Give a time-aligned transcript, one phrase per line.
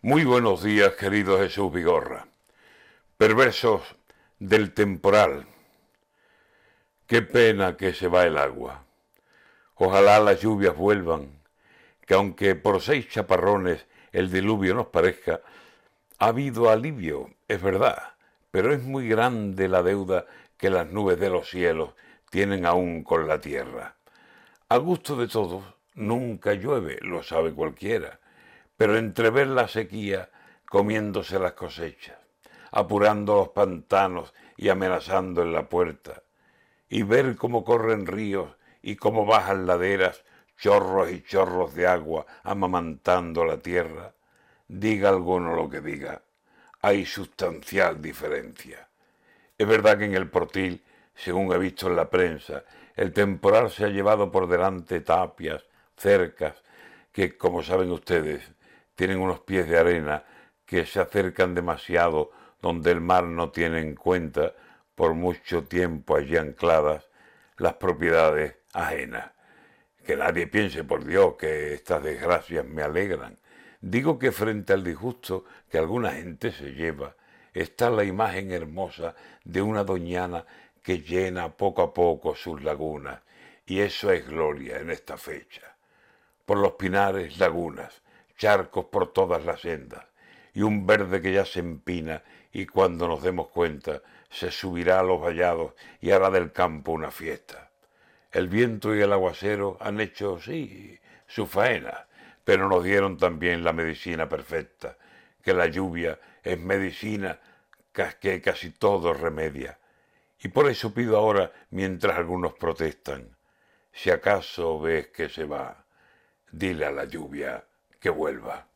[0.00, 2.28] Muy buenos días, querido Jesús Vigorra.
[3.16, 3.82] Perversos
[4.38, 5.44] del temporal.
[7.08, 8.84] Qué pena que se va el agua.
[9.74, 11.42] Ojalá las lluvias vuelvan,
[12.06, 15.40] que aunque por seis chaparrones el diluvio nos parezca,
[16.20, 18.14] ha habido alivio, es verdad,
[18.52, 20.26] pero es muy grande la deuda
[20.56, 21.94] que las nubes de los cielos
[22.30, 23.96] tienen aún con la tierra.
[24.68, 28.20] A gusto de todos, nunca llueve, lo sabe cualquiera
[28.78, 30.30] pero entrever la sequía
[30.64, 32.16] comiéndose las cosechas,
[32.70, 36.22] apurando los pantanos y amenazando en la puerta,
[36.88, 40.24] y ver cómo corren ríos y cómo bajan laderas
[40.56, 44.14] chorros y chorros de agua amamantando la tierra,
[44.68, 46.22] diga alguno lo que diga,
[46.80, 48.88] hay sustancial diferencia.
[49.58, 50.84] Es verdad que en el portil,
[51.16, 52.62] según he visto en la prensa,
[52.94, 55.64] el temporal se ha llevado por delante tapias,
[55.96, 56.54] cercas,
[57.10, 58.57] que, como saben ustedes,
[58.98, 60.24] tienen unos pies de arena
[60.66, 64.54] que se acercan demasiado donde el mar no tiene en cuenta
[64.96, 67.08] por mucho tiempo allí ancladas
[67.58, 69.30] las propiedades ajenas.
[70.04, 73.38] Que nadie piense, por Dios, que estas desgracias me alegran.
[73.80, 77.14] Digo que frente al disgusto que alguna gente se lleva,
[77.54, 80.44] está la imagen hermosa de una doñana
[80.82, 83.20] que llena poco a poco sus lagunas,
[83.64, 85.76] y eso es gloria en esta fecha.
[86.44, 88.02] Por los pinares, lagunas,
[88.38, 90.06] charcos por todas las sendas,
[90.54, 92.22] y un verde que ya se empina
[92.52, 94.00] y cuando nos demos cuenta
[94.30, 97.70] se subirá a los vallados y hará del campo una fiesta.
[98.32, 102.06] El viento y el aguacero han hecho, sí, su faena,
[102.44, 104.96] pero nos dieron también la medicina perfecta,
[105.42, 107.38] que la lluvia es medicina
[108.20, 109.78] que casi todo remedia.
[110.40, 113.36] Y por eso pido ahora, mientras algunos protestan,
[113.92, 115.84] si acaso ves que se va,
[116.52, 117.64] dile a la lluvia,
[118.00, 118.68] que vuelva.